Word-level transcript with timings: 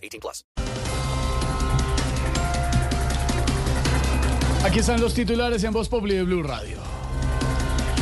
18 0.00 0.20
plus. 0.20 0.44
Aquí 4.64 4.80
están 4.80 5.00
los 5.00 5.14
titulares 5.14 5.64
en 5.64 5.72
Voz 5.72 5.88
Populi 5.88 6.14
de 6.16 6.22
Blue 6.22 6.42
Radio. 6.42 6.76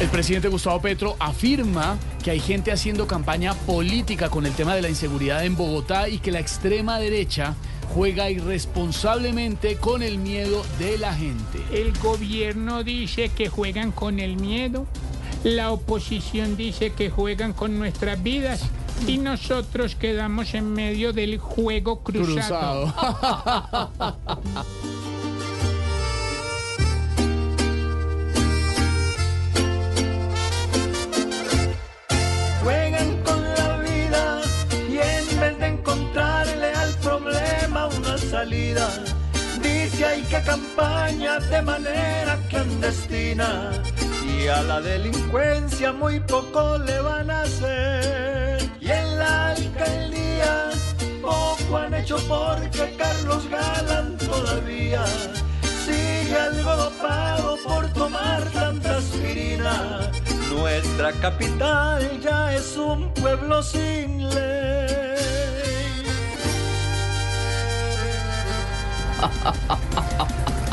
El 0.00 0.08
presidente 0.08 0.48
Gustavo 0.48 0.80
Petro 0.80 1.16
afirma 1.18 1.98
que 2.22 2.32
hay 2.32 2.40
gente 2.40 2.72
haciendo 2.72 3.06
campaña 3.06 3.54
política 3.54 4.28
con 4.28 4.46
el 4.46 4.52
tema 4.52 4.74
de 4.74 4.82
la 4.82 4.88
inseguridad 4.88 5.44
en 5.44 5.56
Bogotá 5.56 6.08
y 6.08 6.18
que 6.18 6.30
la 6.30 6.40
extrema 6.40 6.98
derecha 6.98 7.54
juega 7.94 8.30
irresponsablemente 8.30 9.76
con 9.76 10.02
el 10.02 10.18
miedo 10.18 10.64
de 10.78 10.98
la 10.98 11.14
gente. 11.14 11.58
El 11.72 11.96
gobierno 11.98 12.84
dice 12.84 13.28
que 13.28 13.48
juegan 13.48 13.92
con 13.92 14.18
el 14.18 14.36
miedo, 14.36 14.86
la 15.44 15.70
oposición 15.70 16.56
dice 16.56 16.92
que 16.92 17.10
juegan 17.10 17.52
con 17.52 17.78
nuestras 17.78 18.22
vidas 18.22 18.68
y 19.06 19.18
nosotros 19.18 19.94
quedamos 19.94 20.54
en 20.54 20.72
medio 20.72 21.12
del 21.12 21.38
juego 21.38 22.02
cruzado. 22.02 22.92
Cruzado. 22.92 23.92
Juegan 32.62 33.22
con 33.22 33.42
la 33.42 33.76
vida 33.78 34.40
y 34.88 34.98
en 34.98 35.40
vez 35.40 35.58
de 35.58 35.66
encontrarle 35.66 36.72
al 36.72 36.92
problema 36.94 37.86
una 37.88 38.18
salida, 38.18 38.88
dice 39.62 40.04
hay 40.04 40.22
que 40.22 40.42
campaña 40.42 41.38
de 41.40 41.62
manera 41.62 42.38
clandestina 42.48 43.72
y 44.38 44.48
a 44.48 44.62
la 44.62 44.80
delincuencia 44.80 45.92
muy 45.92 46.20
poco 46.20 46.78
le 46.78 47.00
van 47.00 47.30
a 47.30 47.42
hacer. 47.42 48.47
En 48.88 49.18
la 49.18 49.50
alcaldía 49.50 50.70
poco 51.20 51.76
han 51.76 51.92
hecho 51.92 52.16
porque 52.26 52.94
Carlos 52.96 53.46
Galán 53.50 54.16
todavía 54.16 55.04
sigue 55.84 56.34
algo 56.34 56.74
dopado 56.74 57.58
por 57.66 57.86
tomar 57.92 58.42
tanta 58.50 58.96
aspirina. 58.96 60.10
Nuestra 60.50 61.12
capital 61.12 62.18
ya 62.22 62.54
es 62.54 62.78
un 62.78 63.12
pueblo 63.12 63.62
sin 63.62 64.30
ley. 64.30 64.88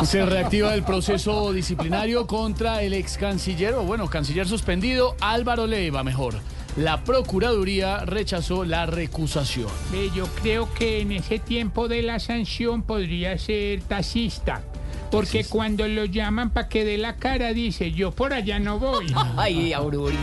Se 0.06 0.26
reactiva 0.26 0.74
el 0.74 0.84
proceso 0.84 1.52
disciplinario 1.52 2.28
contra 2.28 2.82
el 2.82 2.94
ex 2.94 3.18
canciller, 3.18 3.74
o 3.74 3.84
bueno, 3.84 4.10
canciller 4.10 4.48
suspendido, 4.48 5.18
Álvaro 5.20 5.68
Leiva, 5.68 6.02
mejor. 6.02 6.36
La 6.78 7.04
Procuraduría 7.06 8.00
rechazó 8.00 8.66
la 8.66 8.86
recusación. 8.86 9.70
Yo 10.14 10.28
creo 10.42 10.74
que 10.74 11.00
en 11.00 11.14
ese 11.14 11.40
tiempo 11.40 11.88
de 11.88 12.02
la 12.02 12.20
sanción 12.20 12.82
podría 12.82 13.38
ser 13.38 13.82
taxista. 13.84 14.62
Porque 15.10 15.46
cuando 15.46 15.88
lo 15.88 16.04
llaman 16.04 16.50
para 16.50 16.68
que 16.68 16.84
dé 16.84 16.98
la 16.98 17.16
cara, 17.16 17.54
dice, 17.54 17.92
yo 17.94 18.12
por 18.12 18.34
allá 18.34 18.60
no 18.60 18.78
voy. 18.80 19.06
Ay, 19.38 19.72
Aurorita. 19.72 20.20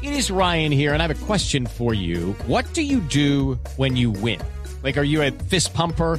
It 0.00 0.12
is 0.14 0.30
Ryan 0.30 0.72
here, 0.72 0.94
and 0.94 1.02
I 1.02 1.06
have 1.06 1.10
a 1.10 1.26
question 1.26 1.66
for 1.66 1.92
you. 1.92 2.34
What 2.46 2.64
do 2.72 2.80
you 2.80 3.00
do 3.00 3.58
when 3.76 3.96
you 3.96 4.10
win? 4.10 4.40
Like, 4.82 4.96
are 4.96 5.04
you 5.04 5.22
a 5.22 5.30
fist 5.30 5.74
pumper? 5.74 6.18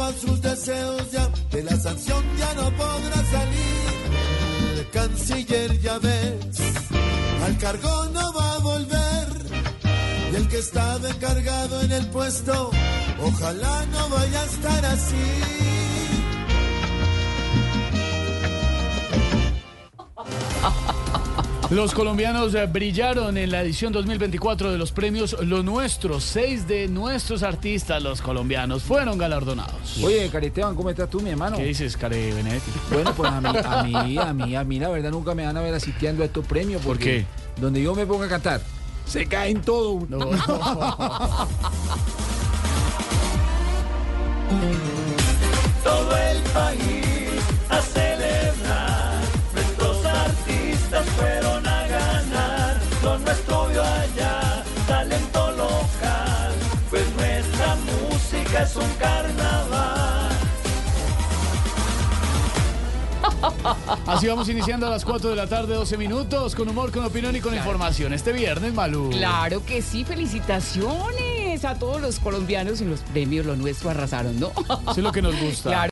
A 0.00 0.12
sus 0.12 0.40
deseos 0.40 1.10
ya, 1.10 1.28
de 1.50 1.62
la 1.64 1.76
sanción 1.76 2.24
ya 2.38 2.54
no 2.54 2.70
podrá 2.76 3.16
salir. 3.30 4.78
El 4.78 4.90
canciller 4.90 5.80
ya 5.80 5.98
ves, 5.98 6.60
al 7.44 7.58
cargo 7.58 8.06
no 8.06 8.32
va 8.32 8.54
a 8.54 8.58
volver. 8.58 9.28
Y 10.32 10.36
el 10.36 10.48
que 10.48 10.58
estaba 10.58 11.08
encargado 11.08 11.82
en 11.82 11.92
el 11.92 12.06
puesto, 12.06 12.70
ojalá 13.22 13.84
no 13.86 14.08
vaya 14.08 14.40
a 14.40 14.44
estar 14.44 14.84
así. 14.86 15.62
Los 21.72 21.94
colombianos 21.94 22.54
eh, 22.54 22.66
brillaron 22.66 23.38
en 23.38 23.50
la 23.50 23.62
edición 23.62 23.94
2024 23.94 24.72
de 24.72 24.76
los 24.76 24.92
premios 24.92 25.34
Lo 25.42 25.62
Nuestro. 25.62 26.20
Seis 26.20 26.68
de 26.68 26.86
nuestros 26.86 27.42
artistas, 27.42 28.02
los 28.02 28.20
colombianos, 28.20 28.82
fueron 28.82 29.16
galardonados. 29.16 29.96
Oye, 30.04 30.28
Cariteban, 30.28 30.74
¿cómo 30.74 30.90
estás 30.90 31.08
tú, 31.08 31.22
mi 31.22 31.30
hermano? 31.30 31.56
¿Qué 31.56 31.64
dices, 31.64 31.96
Care 31.96 32.34
Benedetti? 32.34 32.70
Bueno, 32.92 33.14
pues 33.16 33.32
a 33.32 33.40
mí, 33.40 33.54
a 33.64 34.04
mí, 34.04 34.18
a 34.18 34.34
mí, 34.34 34.54
a 34.54 34.64
mí, 34.64 34.78
la 34.80 34.90
verdad, 34.90 35.10
nunca 35.10 35.34
me 35.34 35.46
van 35.46 35.56
a 35.56 35.62
ver 35.62 35.72
asistiendo 35.72 36.22
a 36.22 36.26
estos 36.26 36.44
premios. 36.44 36.82
¿Por 36.82 36.96
porque 36.96 37.24
Donde 37.58 37.82
yo 37.82 37.94
me 37.94 38.04
ponga 38.04 38.26
a 38.26 38.28
cantar, 38.28 38.60
se 39.06 39.24
caen 39.24 39.62
todos. 39.62 40.10
No, 40.10 40.18
no. 40.18 40.28
todo 45.82 46.16
el 46.18 46.38
país 46.52 47.01
es 58.62 58.76
un 58.76 58.90
carnaval. 58.98 60.32
Así 64.06 64.26
vamos 64.28 64.48
iniciando 64.48 64.86
a 64.86 64.90
las 64.90 65.04
4 65.04 65.30
de 65.30 65.36
la 65.36 65.46
tarde, 65.46 65.74
12 65.74 65.96
minutos, 65.96 66.54
con 66.54 66.68
humor, 66.68 66.92
con 66.92 67.04
opinión 67.04 67.34
y 67.34 67.40
con 67.40 67.54
información. 67.54 68.12
Este 68.12 68.32
viernes, 68.32 68.72
Malú. 68.72 69.10
Claro 69.10 69.64
que 69.64 69.82
sí, 69.82 70.04
felicitaciones 70.04 71.64
a 71.64 71.74
todos 71.76 72.00
los 72.00 72.18
colombianos 72.18 72.80
y 72.80 72.84
los 72.84 73.00
premios 73.00 73.46
Lo 73.46 73.56
Nuestro 73.56 73.90
arrasaron, 73.90 74.38
¿no? 74.38 74.52
Eso 74.58 74.92
es 74.92 74.98
lo 74.98 75.12
que 75.12 75.22
nos 75.22 75.38
gusta. 75.40 75.70
Claro. 75.72 75.91